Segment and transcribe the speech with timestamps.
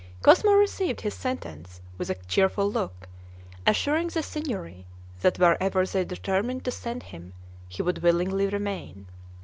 [0.23, 3.07] Cosmo received his sentence with a cheerful look,
[3.67, 4.87] assuring the Signory
[5.19, 7.33] that wherever they determined to send him,
[7.69, 9.05] he would willingly remain.